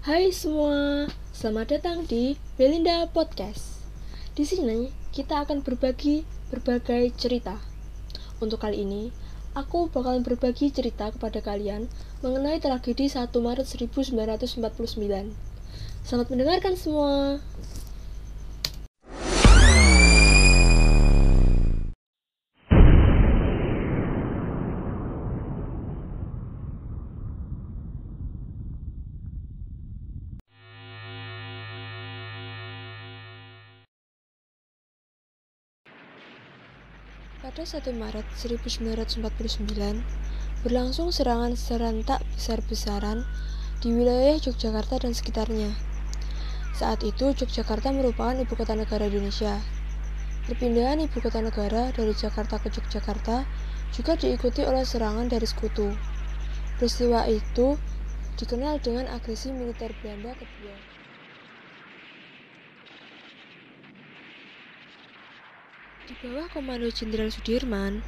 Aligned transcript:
Hai 0.00 0.32
semua, 0.32 1.12
selamat 1.36 1.76
datang 1.76 2.08
di 2.08 2.32
Belinda 2.56 3.04
Podcast. 3.12 3.84
Di 4.32 4.48
sini 4.48 4.88
kita 5.12 5.44
akan 5.44 5.60
berbagi 5.60 6.24
berbagai 6.48 7.12
cerita. 7.20 7.60
Untuk 8.40 8.64
kali 8.64 8.88
ini, 8.88 9.12
aku 9.52 9.92
bakalan 9.92 10.24
berbagi 10.24 10.72
cerita 10.72 11.12
kepada 11.12 11.44
kalian 11.44 11.84
mengenai 12.24 12.64
tragedi 12.64 13.12
1 13.12 13.28
Maret 13.28 13.68
1949. 13.68 15.36
Selamat 16.00 16.26
mendengarkan 16.32 16.80
semua. 16.80 17.36
Pada 37.40 37.64
1 37.64 37.96
Maret 37.96 38.28
1949, 38.36 39.24
berlangsung 40.60 41.08
serangan 41.08 41.56
serentak 41.56 42.20
besar-besaran 42.36 43.24
di 43.80 43.96
wilayah 43.96 44.36
Yogyakarta 44.36 45.00
dan 45.00 45.16
sekitarnya. 45.16 45.72
Saat 46.76 47.00
itu, 47.00 47.32
Yogyakarta 47.32 47.96
merupakan 47.96 48.36
ibu 48.36 48.52
kota 48.52 48.76
negara 48.76 49.08
Indonesia. 49.08 49.56
Perpindahan 50.52 51.00
ibu 51.00 51.16
kota 51.16 51.40
negara 51.40 51.88
dari 51.96 52.12
Jakarta 52.12 52.60
ke 52.60 52.68
Yogyakarta 52.68 53.48
juga 53.96 54.20
diikuti 54.20 54.60
oleh 54.60 54.84
serangan 54.84 55.32
dari 55.32 55.48
sekutu. 55.48 55.96
Peristiwa 56.76 57.24
itu 57.24 57.80
dikenal 58.36 58.84
dengan 58.84 59.08
agresi 59.16 59.48
militer 59.48 59.96
Belanda 60.04 60.36
kedua. 60.36 60.99
Di 66.10 66.26
bawah 66.26 66.50
komando 66.50 66.90
Jenderal 66.90 67.30
Sudirman, 67.30 68.02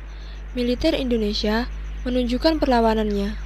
militer 0.59 0.91
Indonesia 0.91 1.71
menunjukkan 2.03 2.59
perlawanannya. 2.59 3.39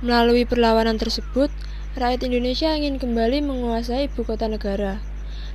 Melalui 0.00 0.48
perlawanan 0.48 0.96
tersebut, 0.96 1.52
rakyat 1.92 2.24
Indonesia 2.24 2.72
ingin 2.72 2.96
kembali 2.96 3.44
menguasai 3.44 4.08
ibu 4.08 4.24
kota 4.24 4.48
negara 4.48 5.04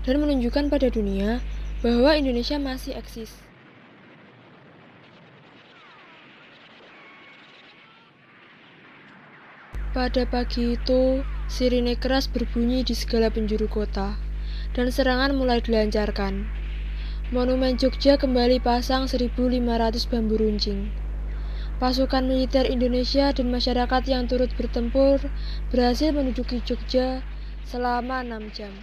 dan 0.05 0.21
menunjukkan 0.21 0.69
pada 0.69 0.93
dunia 0.93 1.41
bahwa 1.81 2.13
Indonesia 2.13 2.61
masih 2.61 2.93
eksis. 3.01 3.33
Pada 9.89 10.29
pagi 10.29 10.77
itu, 10.77 11.25
sirine 11.49 11.97
keras 11.97 12.29
berbunyi 12.29 12.85
di 12.85 12.93
segala 12.93 13.33
penjuru 13.33 13.65
kota, 13.65 14.21
dan 14.77 14.93
serangan 14.93 15.33
mulai 15.33 15.65
dilancarkan. 15.65 16.58
Monumen 17.29 17.77
Jogja 17.77 18.17
kembali 18.17 18.57
pasang 18.57 19.05
1.500 19.05 19.37
bambu 20.09 20.33
runcing. 20.41 20.89
Pasukan 21.77 22.25
militer 22.25 22.65
Indonesia 22.65 23.29
dan 23.29 23.53
masyarakat 23.53 24.01
yang 24.09 24.25
turut 24.25 24.49
bertempur 24.57 25.21
berhasil 25.69 26.09
menduduki 26.09 26.57
Jogja 26.65 27.21
selama 27.69 28.25
6 28.25 28.49
jam. 28.49 28.73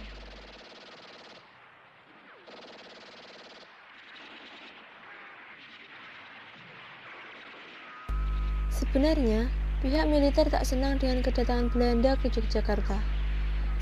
Sebenarnya, 8.71 9.51
pihak 9.83 10.07
militer 10.07 10.47
tak 10.47 10.63
senang 10.63 10.95
dengan 10.95 11.19
kedatangan 11.19 11.67
Belanda 11.67 12.15
ke 12.15 12.31
Yogyakarta. 12.31 12.95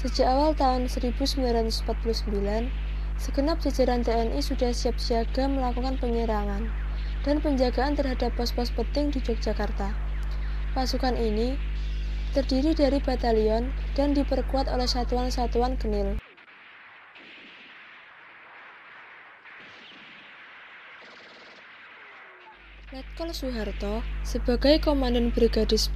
Sejak 0.01 0.25
awal 0.25 0.57
tahun 0.57 0.89
1949, 0.89 1.85
Segenap 3.15 3.63
jajaran 3.63 4.03
TNI 4.03 4.43
sudah 4.43 4.75
siap 4.75 4.99
siaga 4.99 5.47
melakukan 5.47 5.95
penyerangan 5.97 6.67
dan 7.23 7.39
penjagaan 7.39 7.95
terhadap 7.95 8.35
pos-pos 8.35 8.69
penting 8.75 9.09
di 9.09 9.23
Yogyakarta. 9.23 9.95
Pasukan 10.75 11.15
ini 11.15 11.55
terdiri 12.35 12.75
dari 12.75 12.99
batalion 12.99 13.71
dan 13.95 14.11
diperkuat 14.11 14.67
oleh 14.67 14.85
satuan-satuan 14.85 15.79
genil. 15.79 16.19
Letkol 22.91 23.31
Soeharto 23.31 24.03
sebagai 24.27 24.83
Komandan 24.83 25.31
Brigade 25.31 25.75
10 25.75 25.95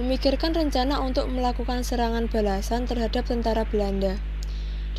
memikirkan 0.00 0.56
rencana 0.56 1.00
untuk 1.04 1.28
melakukan 1.28 1.84
serangan 1.84 2.28
balasan 2.28 2.88
terhadap 2.88 3.28
tentara 3.28 3.68
Belanda. 3.68 4.16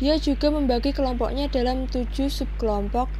Dia 0.00 0.16
juga 0.16 0.48
membagi 0.48 0.96
kelompoknya 0.96 1.52
dalam 1.52 1.84
tujuh 1.90 2.32
subkelompok 2.32 3.12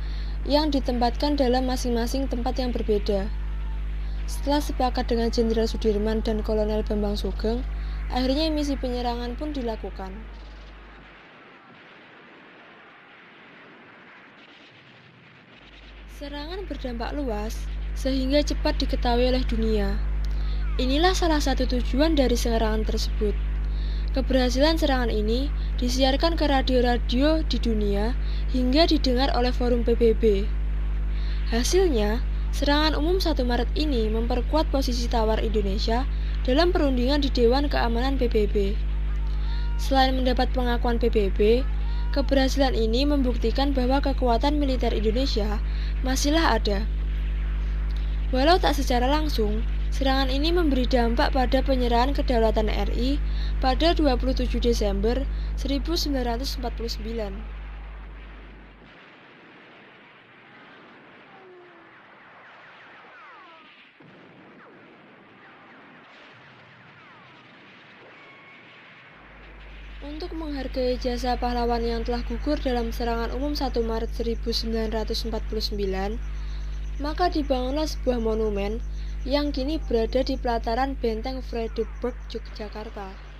yang 0.49 0.73
ditempatkan 0.73 1.39
dalam 1.39 1.69
masing-masing 1.69 2.27
tempat 2.27 2.59
yang 2.59 2.73
berbeda. 2.73 3.31
Setelah 4.27 4.63
sepakat 4.65 5.11
dengan 5.13 5.29
Jenderal 5.29 5.69
Sudirman 5.69 6.25
dan 6.25 6.41
Kolonel 6.41 6.81
Bambang 6.87 7.19
Sugeng, 7.19 7.61
akhirnya 8.09 8.49
misi 8.49 8.75
penyerangan 8.79 9.37
pun 9.37 9.53
dilakukan. 9.53 10.11
Serangan 16.17 16.65
berdampak 16.71 17.13
luas 17.19 17.67
sehingga 17.99 18.41
cepat 18.47 18.79
diketahui 18.79 19.27
oleh 19.29 19.43
dunia. 19.45 19.99
Inilah 20.81 21.13
salah 21.13 21.43
satu 21.43 21.69
tujuan 21.69 22.17
dari 22.17 22.39
serangan 22.39 22.87
tersebut. 22.87 23.52
Keberhasilan 24.13 24.77
serangan 24.77 25.09
ini 25.09 25.49
disiarkan 25.81 26.37
ke 26.37 26.45
radio-radio 26.45 27.41
di 27.49 27.57
dunia 27.57 28.13
hingga 28.53 28.85
didengar 28.85 29.33
oleh 29.33 29.57
forum 29.57 29.89
PBB. 29.89 30.45
Hasilnya, 31.49 32.21
serangan 32.53 32.93
umum 32.93 33.17
1 33.17 33.41
Maret 33.41 33.73
ini 33.73 34.13
memperkuat 34.13 34.69
posisi 34.69 35.09
tawar 35.09 35.41
Indonesia 35.41 36.05
dalam 36.45 36.77
perundingan 36.77 37.25
di 37.25 37.33
Dewan 37.33 37.73
Keamanan 37.73 38.21
PBB. 38.21 38.77
Selain 39.81 40.13
mendapat 40.13 40.53
pengakuan 40.53 41.01
PBB, 41.01 41.65
keberhasilan 42.13 42.77
ini 42.77 43.09
membuktikan 43.09 43.73
bahwa 43.73 44.05
kekuatan 44.05 44.61
militer 44.61 44.93
Indonesia 44.93 45.57
masihlah 46.05 46.61
ada. 46.61 46.85
Walau 48.29 48.61
tak 48.61 48.77
secara 48.77 49.09
langsung, 49.09 49.65
Serangan 49.93 50.33
ini 50.33 50.57
memberi 50.57 50.89
dampak 50.89 51.37
pada 51.37 51.61
penyerahan 51.61 52.17
kedaulatan 52.17 52.73
RI 52.73 53.21
pada 53.61 53.93
27 53.93 54.49
Desember 54.57 55.29
1949. 55.61 56.65
Untuk 70.03 70.33
menghargai 70.33 70.97
jasa 70.97 71.37
pahlawan 71.37 71.85
yang 71.85 72.01
telah 72.01 72.25
gugur 72.25 72.57
dalam 72.57 72.97
serangan 72.97 73.29
umum 73.37 73.53
1 73.53 73.77
Maret 73.85 74.09
1949, 74.17 76.17
maka 76.97 77.29
dibangunlah 77.29 77.85
sebuah 77.85 78.19
monumen 78.19 78.81
yang 79.23 79.55
kini 79.55 79.79
berada 79.79 80.27
di 80.27 80.35
pelataran 80.35 80.99
Benteng 80.99 81.47
Frederikburg, 81.47 82.19
Yogyakarta. 82.27 83.32